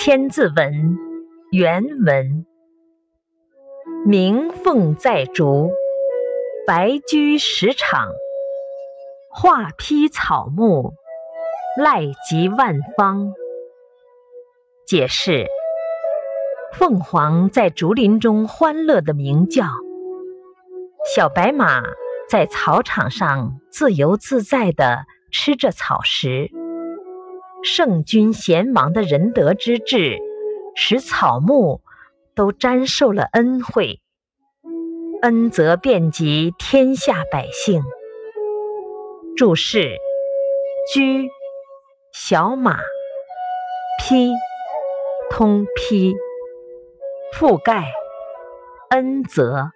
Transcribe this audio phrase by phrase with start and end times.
[0.00, 0.54] 千字文》
[1.50, 2.46] 原文：
[4.06, 5.72] 鸣凤在竹，
[6.68, 8.08] 白驹食场。
[9.28, 10.94] 画披草木，
[11.76, 13.32] 赖及万方。
[14.86, 15.48] 解释：
[16.74, 19.64] 凤凰在竹林中欢乐地鸣叫，
[21.12, 21.82] 小白马
[22.30, 26.52] 在草场上自由自在地吃着草食。
[27.64, 30.18] 圣君贤王的仁德之治，
[30.76, 31.80] 使草木
[32.34, 34.00] 都沾受了恩惠，
[35.22, 37.82] 恩泽遍及天下百姓。
[39.36, 39.96] 注释：
[40.94, 41.28] 驹，
[42.12, 42.76] 小马；
[44.00, 44.30] 披，
[45.30, 46.14] 通披；
[47.34, 47.92] 覆盖，
[48.90, 49.72] 恩泽。